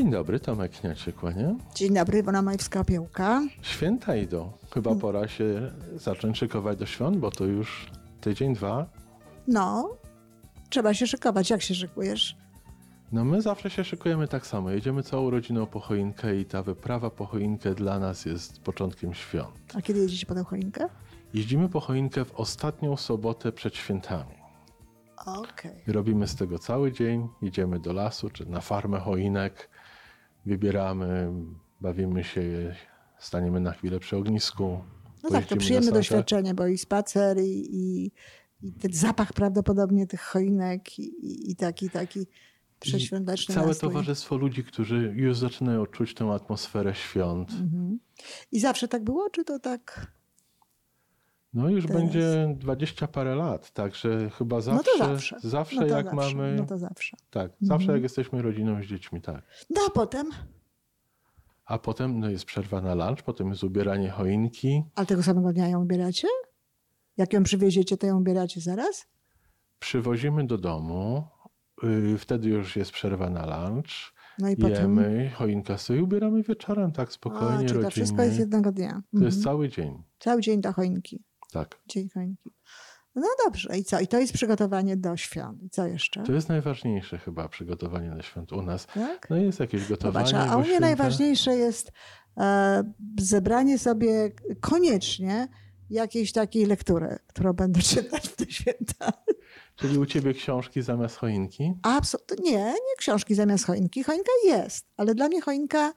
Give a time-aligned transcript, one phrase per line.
[0.00, 1.54] Dzień dobry, Tomek Kniacie, kłania.
[1.74, 3.40] Dzień dobry, Iwona Majewska-Opiełka.
[3.62, 4.52] Święta idą.
[4.74, 7.90] Chyba pora się zacząć szykować do świąt, bo to już
[8.20, 8.86] tydzień, dwa.
[9.48, 9.96] No,
[10.70, 11.50] trzeba się szykować.
[11.50, 12.36] Jak się szykujesz?
[13.12, 14.70] No my zawsze się szykujemy tak samo.
[14.70, 19.72] Jedziemy całą rodziną po choinkę i ta wyprawa po choinkę dla nas jest początkiem świąt.
[19.74, 20.88] A kiedy jedziecie po tę choinkę?
[21.34, 24.34] Jeździmy po choinkę w ostatnią sobotę przed świętami.
[25.26, 25.82] Okej.
[25.88, 27.28] I robimy z tego cały dzień.
[27.42, 29.70] Idziemy do lasu czy na farmę choinek.
[30.46, 31.32] Wybieramy,
[31.80, 32.74] bawimy się,
[33.18, 34.80] staniemy na chwilę przy ognisku.
[35.22, 38.12] No tak, to przyjemne doświadczenie, bo i spacer, i, i,
[38.62, 42.26] i ten zapach prawdopodobnie tych choinek, i, i, i taki, taki
[42.80, 43.92] przeświąteczny Całe nastrój.
[43.92, 47.50] towarzystwo ludzi, którzy już zaczynają czuć tę atmosferę świąt.
[47.50, 47.98] Mhm.
[48.52, 50.12] I zawsze tak było, czy to tak?
[51.54, 52.02] No już Teraz.
[52.02, 55.36] będzie dwadzieścia parę lat, także chyba No zawsze, to zawsze.
[55.40, 56.36] zawsze no to jak zawsze.
[56.36, 57.16] mamy, No to zawsze.
[57.30, 59.42] tak, zawsze jak jesteśmy rodziną z dziećmi, tak.
[59.70, 60.26] No a potem?
[61.64, 65.68] A potem no, jest przerwa na lunch, potem jest ubieranie choinki, Ale tego samego dnia
[65.68, 66.28] ją ubieracie?
[67.16, 69.06] Jak ją przywieziecie, to ją ubieracie zaraz?
[69.78, 71.24] przywozimy do domu,
[71.82, 73.86] yy, wtedy już jest przerwa na lunch,
[74.38, 74.76] No i potem?
[74.76, 77.90] jemy, choinka stoi, ubieramy wieczorem, tak A, spokojnie, czyli to rodzinnie.
[77.90, 78.90] wszystko jest jednego dnia.
[78.90, 79.24] To Mhm.
[79.24, 81.24] jest cały dzień, Cały dzień do choinki.
[81.50, 81.78] Tak.
[81.86, 82.50] Dzień choinki.
[83.14, 83.78] No dobrze.
[83.78, 84.00] I co?
[84.00, 85.62] I to jest przygotowanie do świąt.
[85.62, 86.22] I co jeszcze?
[86.22, 88.86] To jest najważniejsze chyba przygotowanie na świąt u nas.
[88.86, 89.30] Tak?
[89.30, 91.92] No jest jakieś gotowanie, Zobacz, a u mnie święta- najważniejsze jest
[92.36, 95.48] e, zebranie sobie koniecznie
[95.90, 99.12] jakiejś takiej lektury, którą będę czytać w te święta.
[99.76, 101.72] Czyli u ciebie książki zamiast choinki?
[101.82, 104.02] Absolutnie nie, nie książki zamiast choinki.
[104.04, 105.92] Choinka jest, ale dla mnie choinka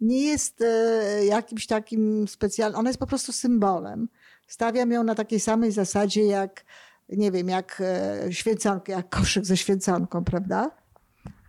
[0.00, 4.08] nie jest e, jakimś takim specjalnym, ona jest po prostu symbolem.
[4.46, 6.64] Stawiam ją na takiej samej zasadzie jak,
[7.08, 10.70] nie wiem, jak e, święconkę, jak koszyk ze święconką, prawda?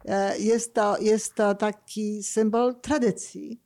[0.05, 3.61] E, Jest to, jest to taki symbol tradycji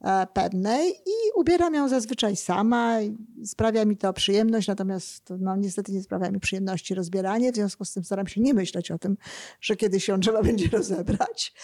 [0.00, 2.98] e, pewnej i ubieram ją zazwyczaj sama.
[3.44, 7.52] Sprawia mi to przyjemność, natomiast no, niestety nie sprawia mi przyjemności rozbieranie.
[7.52, 9.16] W związku z tym staram się nie myśleć o tym,
[9.60, 11.54] że kiedyś ją trzeba będzie rozebrać.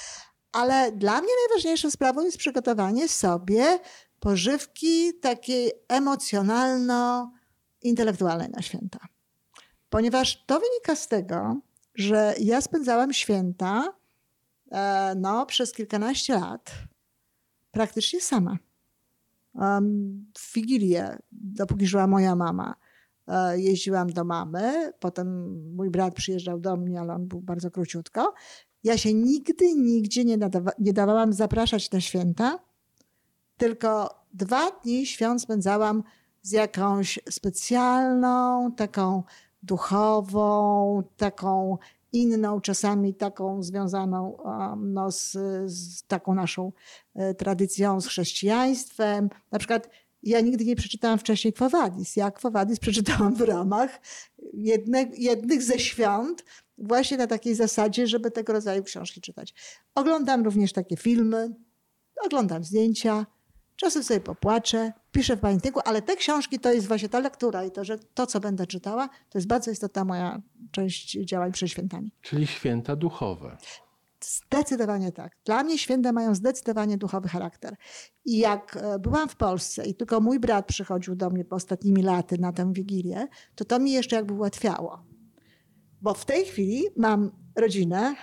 [0.52, 3.78] Ale dla mnie najważniejszą sprawą jest przygotowanie sobie
[4.22, 8.98] pożywki takiej emocjonalno-intelektualnej na święta.
[9.90, 11.56] Ponieważ to wynika z tego,
[11.94, 13.94] że ja spędzałam święta
[14.70, 16.72] e, no, przez kilkanaście lat
[17.70, 18.58] praktycznie sama.
[20.38, 22.74] W Wigilię, dopóki żyła moja mama,
[23.28, 28.34] e, jeździłam do mamy, potem mój brat przyjeżdżał do mnie, ale on był bardzo króciutko.
[28.84, 32.58] Ja się nigdy, nigdzie nie, nadawa- nie dawałam zapraszać na święta,
[33.62, 36.02] tylko dwa dni świąt spędzałam
[36.42, 39.22] z jakąś specjalną, taką
[39.62, 41.78] duchową, taką
[42.12, 45.32] inną, czasami taką związaną um, no, z,
[45.66, 46.72] z taką naszą
[47.14, 49.30] e, tradycją, z chrześcijaństwem.
[49.50, 49.88] Na przykład
[50.22, 52.16] ja nigdy nie przeczytałam wcześniej Quo Vadis.
[52.16, 54.00] Ja Quo Vadis przeczytałam w ramach
[54.52, 56.44] jedne, jednych ze świąt,
[56.78, 59.54] właśnie na takiej zasadzie, żeby tego rodzaju książki czytać.
[59.94, 61.54] Oglądam również takie filmy,
[62.26, 63.26] oglądam zdjęcia,
[63.76, 67.70] czasem sobie popłaczę, piszę w pamiętniku, ale te książki to jest właśnie ta lektura i
[67.70, 72.12] to, że to, co będę czytała, to jest bardzo istotna moja część działań przed świętami.
[72.20, 73.56] Czyli święta duchowe.
[74.20, 75.36] Zdecydowanie tak.
[75.44, 77.76] Dla mnie święta mają zdecydowanie duchowy charakter.
[78.24, 82.02] I jak e, byłam w Polsce i tylko mój brat przychodził do mnie po ostatnimi
[82.02, 85.04] laty na tę Wigilię, to to mi jeszcze jakby ułatwiało.
[86.00, 88.14] Bo w tej chwili mam rodzinę,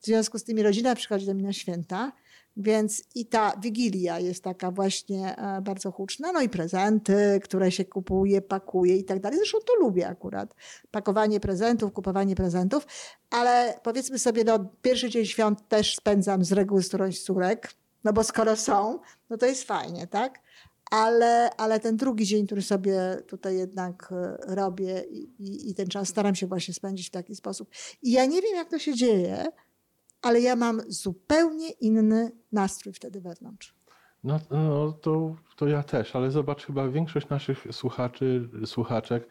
[0.00, 2.12] w związku z tym rodzina przychodzi do mnie na święta,
[2.56, 7.84] więc i ta Wigilia jest taka właśnie e, bardzo huczna, no i prezenty, które się
[7.84, 9.38] kupuje, pakuje i tak dalej.
[9.38, 10.54] Zresztą to lubię akurat.
[10.90, 12.86] Pakowanie prezentów, kupowanie prezentów,
[13.30, 17.72] ale powiedzmy sobie, no pierwszy dzień świąt też spędzam z reguły z którąś córek,
[18.04, 18.98] no bo skoro są,
[19.30, 20.40] no to jest fajnie, tak?
[20.90, 25.04] Ale, ale ten drugi dzień, który sobie tutaj jednak e, robię
[25.38, 27.70] i, i ten czas staram się właśnie spędzić w taki sposób.
[28.02, 29.46] I ja nie wiem, jak to się dzieje,
[30.26, 33.74] ale ja mam zupełnie inny nastrój wtedy wewnątrz.
[34.24, 39.28] No, no to, to ja też, ale zobacz, chyba większość naszych słuchaczy, słuchaczek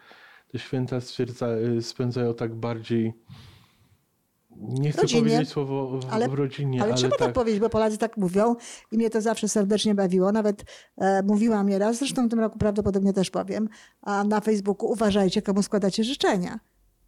[0.52, 3.12] te święta stwierdza, y, spędzają tak bardziej.
[4.58, 5.22] Nie chcę Rodzinnie.
[5.22, 7.26] powiedzieć słowo w, Ale- w rodzinie, Ale, ale, trzeba tak.
[7.26, 7.32] tak.
[7.34, 8.56] powiedzieć, bo Polacy tak mówią
[8.92, 10.32] i mnie to zawsze serdecznie bawiło.
[10.32, 10.64] Nawet
[10.98, 13.68] e, mówiłam nieraz, zresztą w tym roku prawdopodobnie też powiem,
[14.02, 16.60] a na Facebooku uważajcie, komu składacie życzenia.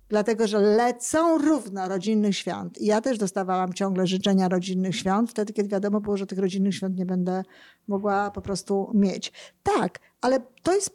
[0.09, 2.79] Dlatego, że lecą równo rodzinnych świąt.
[2.81, 6.75] I ja też dostawałam ciągle życzenia rodzinnych świąt, wtedy, kiedy wiadomo było, że tych rodzinnych
[6.75, 7.43] świąt nie będę
[7.89, 9.33] mogła po prostu mieć.
[9.63, 10.91] Tak, ale to jest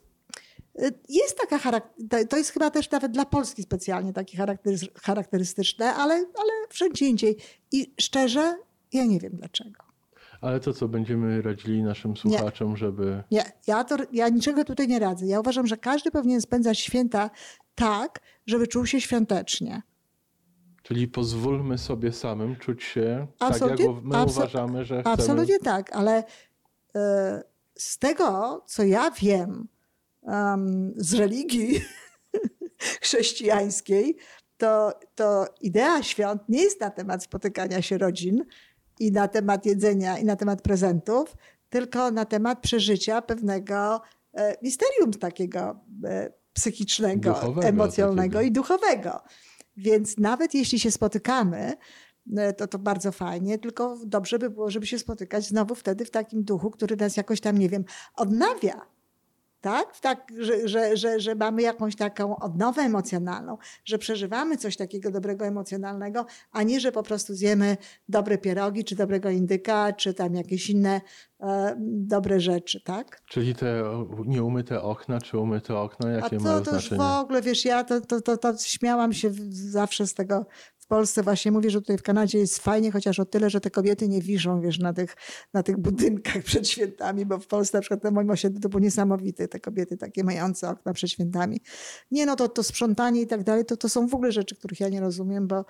[0.82, 5.94] y, jest taka charakter, to jest chyba też nawet dla Polski specjalnie takie charakterys- charakterystyczne,
[5.94, 7.38] ale, ale wszędzie indziej.
[7.72, 8.56] I szczerze,
[8.94, 9.84] Ja nie wiem dlaczego.
[10.42, 13.24] Ale to co, będziemy radzili naszym słuchaczom, żeby...
[13.32, 15.26] Nie, ja, to, ja niczego tutaj nie radzę.
[15.26, 17.30] Ja uważam, że każdy powinien spędzać święta
[17.76, 19.82] tak, żeby czuł się świątecznie.
[20.84, 25.14] Czyli pozwólmy sobie samym czuć się Absolutnie- tak, jak my uważamy, że chcemy.
[25.14, 26.24] Absolutnie tak, ale
[26.96, 27.44] e,
[27.76, 29.68] z tego, co ja wiem
[30.24, 31.82] em, z religii
[33.02, 34.18] chrześcijańskiej,
[34.58, 38.46] to, to idea świąt nie jest na temat spotykania się rodzin
[39.00, 41.36] i na temat jedzenia i na temat prezentów,
[41.70, 44.02] tylko na temat przeżycia pewnego
[44.34, 48.42] e, misterium takiego e, psychicznego, Duchowego emocjonalnego takiego.
[48.42, 49.22] i duchowego.
[49.78, 51.74] Więc nawet jeśli się spotykamy,
[52.38, 56.12] e, to to bardzo fajnie, tylko dobrze by było, żeby się spotykać znowu wtedy w
[56.12, 57.86] takim duchu, który nas jakoś tam, nie wiem,
[58.16, 58.93] odnawia.
[59.64, 60.00] Tak?
[60.00, 65.46] tak że, że, że, że mamy jakąś taką odnowę emocjonalną, że przeżywamy coś takiego dobrego
[65.46, 67.78] emocjonalnego, a nie, że po prostu zjemy
[68.10, 71.02] dobre pierogi, czy dobrego indyka, czy tam jakieś inne
[71.42, 73.22] e, dobre rzeczy, tak?
[73.26, 73.84] Czyli te
[74.26, 77.02] nieumyte okna, czy umyte okno, A jakie to, mają to już znaczenie?
[77.02, 80.46] w ogóle, wiesz, ja to, to, to, to śmiałam się zawsze z tego
[80.94, 81.24] Polsce.
[81.24, 84.22] Właśnie mówię, że tutaj w Kanadzie jest fajnie, chociaż o tyle, że te kobiety nie
[84.22, 85.16] wiszą, wiesz, na tych,
[85.54, 88.80] na tych budynkach przed świętami, bo w Polsce na przykład na moim osiedlu to było
[88.80, 91.62] niesamowite, te kobiety takie mające okna przed świętami.
[92.12, 94.80] Nie no, to, to sprzątanie i tak dalej, to, to są w ogóle rzeczy, których
[94.80, 95.66] ja nie rozumiem, bo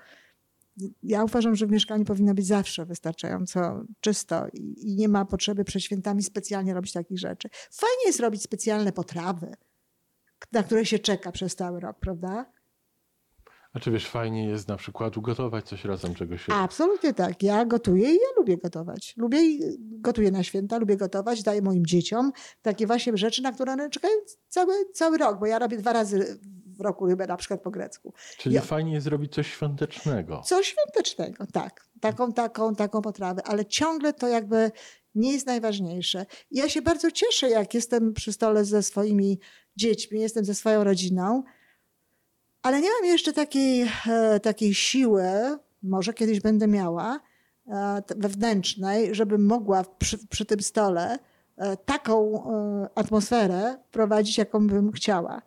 [1.04, 5.64] ja uważam, że w mieszkaniu powinno być zawsze wystarczająco czysto i, i nie ma potrzeby
[5.64, 7.50] przed świętami specjalnie robić takich rzeczy.
[7.72, 9.56] Fajnie jest robić specjalne potrawy,
[10.52, 12.53] na które się czeka przez cały rok, prawda?
[13.74, 16.54] A czy wiesz, fajnie jest na przykład ugotować coś razem, czego się...
[16.54, 17.44] Absolutnie tak.
[17.44, 19.14] Ja gotuję i ja lubię gotować.
[19.18, 19.40] Lubię
[19.80, 22.32] gotuję na święta, lubię gotować, daję moim dzieciom
[22.62, 24.14] takie właśnie rzeczy, na które one czekają
[24.48, 26.40] cały, cały rok, bo ja robię dwa razy
[26.78, 28.14] w roku rybę, na przykład po grecku.
[28.38, 30.42] Czyli ja- fajnie jest zrobić coś świątecznego.
[30.46, 31.88] Coś świątecznego, tak.
[32.02, 34.72] Taką, taką, taką potrawę, ale ciągle to jakby
[35.16, 36.26] nie jest najważniejsze.
[36.52, 39.40] Ja się bardzo cieszę, jak jestem przy stole ze swoimi
[39.76, 41.44] dziećmi, jestem ze swoją rodziną,
[42.64, 45.24] ale nie mam jeszcze takiej, e, takiej siły,
[45.84, 47.20] może kiedyś będę miała,
[47.68, 51.20] e, wewnętrznej, żebym mogła przy, przy tym stole
[51.58, 52.44] e, taką
[52.96, 55.42] atmosferę prowadzić, jaką bym chciała.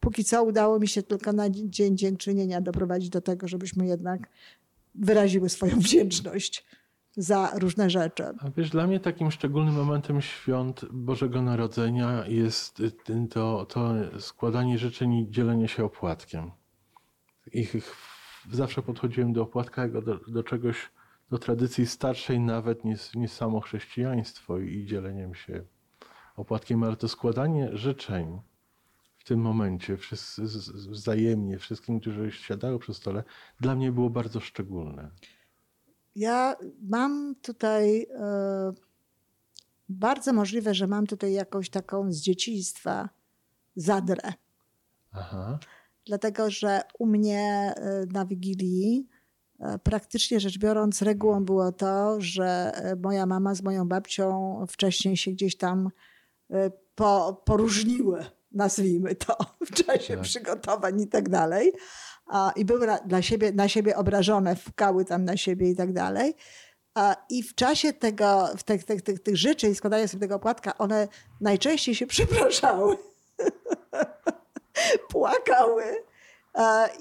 [0.00, 4.28] Póki co udało mi się tylko na dzień dziękczynienia doprowadzić do tego, żebyśmy jednak
[4.94, 6.64] wyraziły swoją wdzięczność
[7.16, 8.24] za różne rzeczy.
[8.24, 12.92] A wiesz, dla mnie takim szczególnym momentem świąt Bożego Narodzenia jest y,
[13.30, 16.50] to, to składanie życzeń i dzielenie się opłatkiem.
[17.52, 17.74] Ich,
[18.52, 20.90] zawsze podchodziłem do opłatka jako do, do czegoś,
[21.30, 25.64] do tradycji starszej nawet niż, niż samo chrześcijaństwo i dzieleniem się
[26.36, 28.40] opłatkiem, ale to składanie życzeń
[29.18, 30.42] w tym momencie, wszyscy,
[30.90, 33.24] wzajemnie, wszystkim, którzy siadają przy stole,
[33.60, 35.10] dla mnie było bardzo szczególne.
[36.16, 38.72] Ja mam tutaj e,
[39.88, 43.08] bardzo możliwe, że mam tutaj jakąś taką z dzieciństwa
[43.76, 44.32] zadrę.
[45.12, 45.58] Aha.
[46.06, 49.08] Dlatego, że u mnie e, na Wigilii
[49.60, 55.30] e, praktycznie rzecz biorąc regułą było to, że moja mama z moją babcią wcześniej się
[55.30, 55.90] gdzieś tam
[56.94, 60.22] po, poróżniły, nazwijmy to, w czasie Tak.
[60.22, 61.72] przygotowań i tak dalej.
[62.26, 65.92] A, I były na, dla siebie, na siebie obrażone, wkały tam na siebie i tak
[65.92, 66.34] dalej.
[66.94, 70.78] A, I w czasie tego, w tych, tych, tych, tych życzeń, składania sobie tego opłatka,
[70.78, 71.08] one
[71.40, 72.96] najczęściej się przepraszały
[75.10, 75.84] płakały.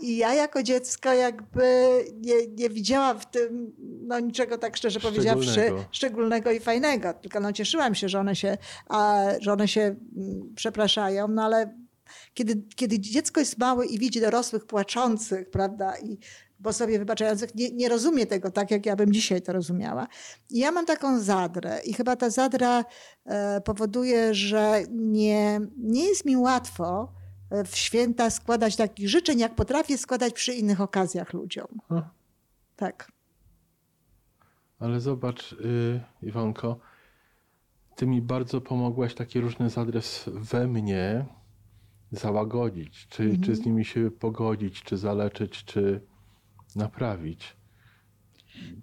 [0.02, 1.90] I ja jako dziecko jakby
[2.22, 5.86] nie, nie widziałam w tym no, niczego tak szczerze powiedziawszy Szczególnego.
[5.92, 7.14] szczególnego i fajnego.
[7.14, 8.58] Tylko no, cieszyłam się, że one się,
[8.90, 11.83] a, że one się mm, przepraszają, no ale
[12.34, 16.18] kiedy, kiedy dziecko jest małe i widzi dorosłych płaczących, prawda, i
[16.60, 20.08] bo sobie wybaczających, nie, nie rozumie tego tak, jak ja bym dzisiaj to rozumiała.
[20.50, 22.86] I ja mam taką zadrę i chyba ta zadra
[23.26, 27.14] e, powoduje, że nie, nie jest mi łatwo
[27.50, 31.68] e, w święta składać takich życzeń, jak potrafię składać przy innych okazjach ludziom.
[31.90, 32.10] A.
[32.76, 33.12] Tak.
[34.80, 36.80] Ale zobacz, y, Iwonko,
[37.96, 41.26] ty mi bardzo pomogłaś taki różny zadres we mnie
[42.14, 43.42] załagodzić, czy, Mhm.
[43.44, 46.02] czy z nimi się pogodzić, czy zaleczyć, czy
[46.76, 47.56] naprawić.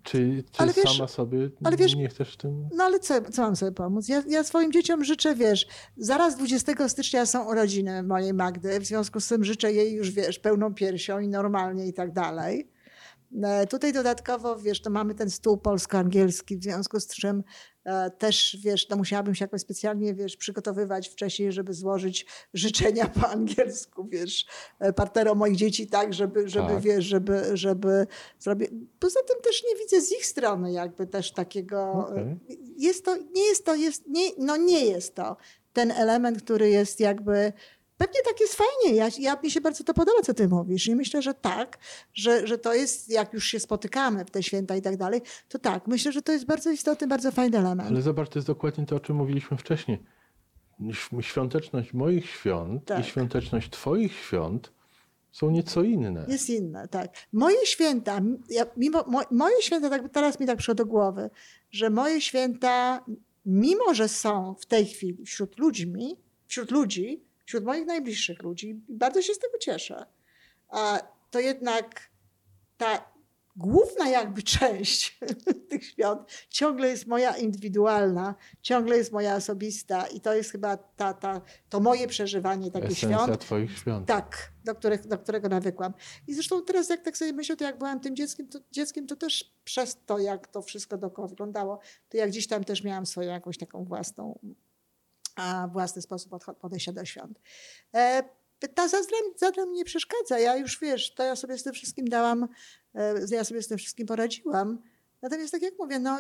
[0.03, 2.69] Czy, czy Ale wiesz- sama sobie ale wiesz- nie chcesz w tym?
[2.75, 4.09] No ale co, co mam sobie pomóc?
[4.09, 9.21] Ja, ja swoim dzieciom życzę, wiesz, zaraz 20 stycznia są urodziny mojej Magdy, w związku
[9.21, 12.69] z tym życzę jej już, wiesz, pełną piersią i normalnie i tak dalej.
[13.43, 17.43] E, Tutaj dodatkowo, wiesz, to mamy ten stół polsko-angielski, w związku z czym
[17.85, 23.29] E, Też, wiesz, no musiałabym się jakoś specjalnie, wiesz, przygotowywać wcześniej, żeby złożyć życzenia po
[23.29, 24.47] angielsku, wiesz,
[24.79, 26.81] e, partnerom moich dzieci tak, żeby, żeby Tak.
[26.81, 28.07] wiesz, żeby, żeby
[28.39, 28.71] zrobić.
[28.99, 31.93] Poza tym też nie widzę z ich strony jakby też takiego...
[31.93, 32.39] Okej.
[32.77, 35.37] Jest to, nie jest to, jest, nie, no nie jest to
[35.73, 37.53] ten element, który jest jakby...
[38.01, 38.97] Pewnie tak jest fajnie.
[38.97, 40.87] Ja, ja, mi się bardzo to podoba, co ty mówisz.
[40.87, 41.79] I myślę, że tak,
[42.15, 45.59] że, że to jest, jak już się spotykamy w te święta i tak dalej, to
[45.59, 47.89] tak, myślę, że to jest bardzo istotny, bardzo fajny element.
[47.91, 49.99] Ale zobacz, to jest dokładnie to, o czym mówiliśmy wcześniej.
[50.93, 53.01] Św- Świąteczność moich świąt Tak.
[53.01, 54.73] i świąteczność twoich świąt
[55.33, 56.25] są nieco inne.
[56.29, 57.11] Jest inne, tak.
[57.33, 61.31] Moje święta, ja, mimo, mo, moje święta, tak, teraz mi tak przyszło do głowy,
[61.71, 63.05] że moje święta,
[63.47, 66.17] mimo że są w tej chwili wśród ludźmi,
[66.47, 70.07] wśród ludzi, wśród moich najbliższych ludzi, i bardzo się z tego cieszę,
[70.69, 70.99] a
[71.31, 72.11] to jednak
[72.77, 73.11] ta
[73.57, 75.19] główna jakby część
[75.71, 81.15] tych świąt ciągle jest moja indywidualna, ciągle jest moja osobista i to jest chyba ta,
[81.15, 83.41] ta, to moje przeżywanie takich Esencja świąt.
[83.41, 84.09] twoich świąt.
[84.09, 85.93] Tak, do, których, do którego nawykłam.
[86.27, 89.17] I zresztą teraz, jak tak sobie myślę, to jak byłam tym dzieckiem, to, dzieckiem, to
[89.17, 93.31] też przez to, jak to wszystko dookoła wyglądało, to jak gdzieś tam też miałam swoją
[93.31, 94.39] jakąś taką własną,
[95.73, 97.41] własny sposób podejścia do świąt.
[97.95, 98.23] E,
[98.75, 98.89] ta
[99.67, 100.39] mi nie przeszkadza.
[100.39, 102.49] Ja już wiesz, to ja sobie z tym wszystkim dałam,
[102.95, 104.83] e, ja sobie z tym wszystkim poradziłam.
[105.23, 106.19] Natomiast tak jak mówię, no,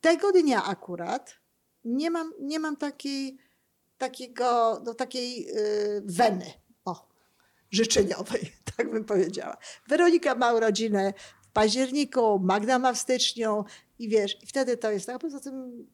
[0.00, 1.40] tego dnia akurat
[1.84, 3.38] nie mam, nie mam takiej,
[3.98, 6.52] takiego, no, takiej y, weny.
[6.84, 7.08] O,
[7.70, 9.56] życzeniowej, tak bym powiedziała.
[9.88, 13.64] Weronika ma urodzinę w październiku, Magda ma w styczniu
[13.98, 15.18] i wiesz, i wtedy to jest tak.
[15.18, 15.86] Poza tym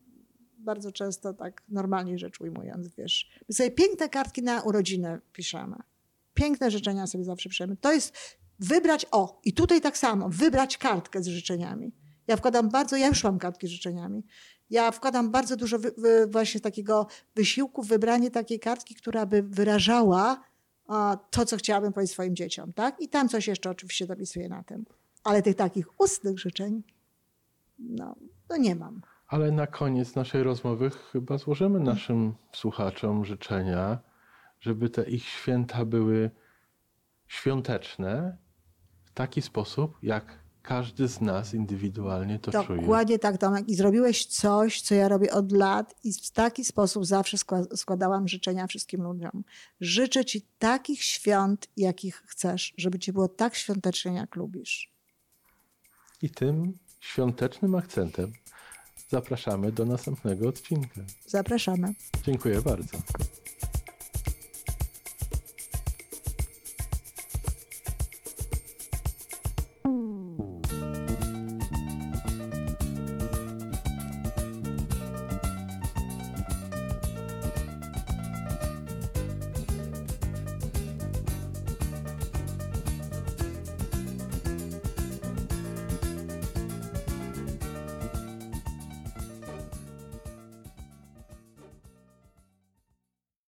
[0.67, 5.77] bardzo często tak normalnie rzecz ujmując, wiesz, my sobie piękne kartki na urodzinę piszemy.
[6.35, 7.77] Piękne życzenia sobie zawsze piszemy.
[7.77, 8.17] To jest
[8.59, 11.93] wybrać, o, i tutaj tak samo, wybrać kartkę z życzeniami.
[12.27, 14.25] Ja wkładam bardzo, ja już mam kartki z życzeniami.
[14.71, 19.43] Ja wkładam bardzo dużo wy, wy, właśnie takiego wysiłku w wybranie takiej kartki, która by
[19.43, 20.43] wyrażała
[20.87, 23.01] a, to, co chciałabym powiedzieć swoim dzieciom, tak?
[23.01, 24.85] I tam coś jeszcze oczywiście dopisuję na tym.
[25.25, 26.83] Ale tych takich ustnych życzeń,
[27.79, 28.17] no,
[28.49, 29.03] no nie mam.
[29.29, 33.99] Ale na koniec naszej rozmowy chyba złożymy naszym słuchaczom życzenia,
[34.61, 36.31] żeby te ich święta były
[37.27, 38.37] świąteczne
[39.05, 42.81] w taki sposób, jak każdy z nas indywidualnie to czuje.
[42.81, 43.69] Dokładnie tak, Tomek.
[43.69, 48.29] I zrobiłeś coś, co ja robię od lat i w taki sposób zawsze skła- składałam
[48.29, 49.45] życzenia wszystkim ludziom.
[49.81, 54.93] Życzę ci takich świąt, jakich chcesz, żeby ci było tak świątecznie, jak lubisz.
[56.23, 58.33] I tym świątecznym akcentem
[59.09, 61.01] zapraszamy do następnego odcinka.
[61.27, 61.95] Zapraszamy.
[62.25, 62.99] Dziękuję bardzo.